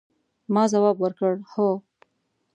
ما 0.53 0.63
ځواب 0.71 0.97
ورکړ، 0.99 1.33
هو. 1.51 1.69